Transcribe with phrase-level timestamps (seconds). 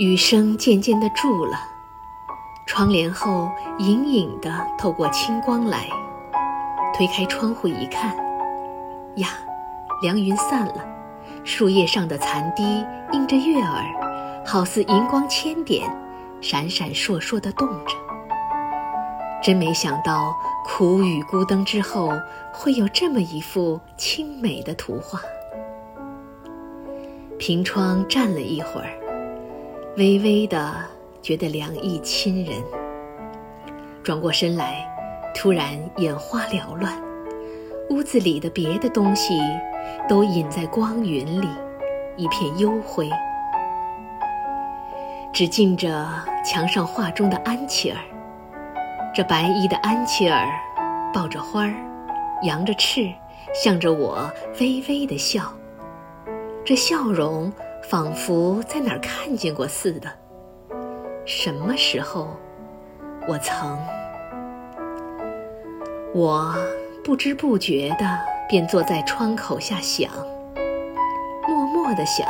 [0.00, 1.58] 雨声渐渐的住了，
[2.66, 5.86] 窗帘后隐隐的透过青光来。
[6.94, 8.16] 推开窗户一看，
[9.16, 9.28] 呀，
[10.00, 10.76] 凉云散了，
[11.44, 12.82] 树叶上的残滴
[13.12, 15.86] 映着月儿，好似银光千点，
[16.40, 17.94] 闪闪烁烁的动着。
[19.42, 22.10] 真没想到，苦雨孤灯之后，
[22.54, 25.20] 会有这么一幅清美的图画。
[27.38, 28.98] 凭窗站了一会儿，
[29.96, 30.72] 微微的
[31.20, 32.62] 觉得凉意侵人。
[34.02, 34.86] 转过身来，
[35.34, 36.92] 突然眼花缭乱，
[37.90, 39.40] 屋子里的别的东西
[40.08, 41.48] 都隐在光云里，
[42.16, 43.10] 一片幽灰。
[45.32, 46.08] 只记着
[46.44, 47.98] 墙上画中的安琪儿。
[49.12, 50.48] 这白衣的安琪儿，
[51.12, 51.74] 抱着花儿，
[52.42, 53.12] 扬着翅，
[53.52, 54.30] 向着我
[54.60, 55.52] 微微的笑。
[56.64, 57.52] 这笑容
[57.82, 60.08] 仿佛在哪儿看见过似的。
[61.24, 62.28] 什么时候，
[63.28, 63.78] 我曾？
[66.12, 66.54] 我
[67.04, 70.10] 不知不觉的便坐在窗口下想，
[71.46, 72.26] 默默的想，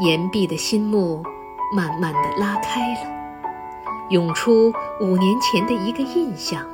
[0.00, 1.22] 岩壁的心幕
[1.74, 3.00] 慢慢的拉开了。
[4.10, 6.64] 涌出五年前的一个印象：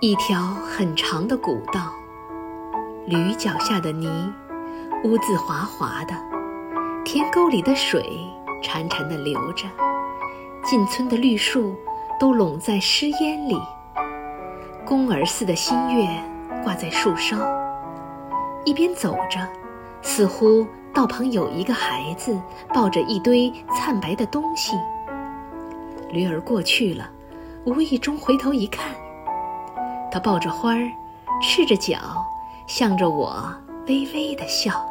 [0.00, 1.92] 一条很长的古道，
[3.06, 4.32] 驴脚下的泥，
[5.04, 6.14] 污渍滑滑的；
[7.04, 8.20] 田沟里的水
[8.62, 9.66] 潺潺的流着；
[10.64, 11.74] 进村的绿树
[12.20, 13.56] 都拢在湿烟里；
[14.84, 16.08] 宫儿似的新月
[16.62, 17.36] 挂在树梢。
[18.64, 19.40] 一边走着，
[20.02, 20.66] 似乎。
[20.94, 24.76] 道旁有一个孩子抱着一堆灿白的东西。
[26.10, 27.08] 驴儿过去了，
[27.64, 28.94] 无意中回头一看，
[30.10, 30.86] 他抱着花儿，
[31.40, 31.96] 赤着脚，
[32.66, 33.42] 向着我
[33.86, 34.86] 微微的笑。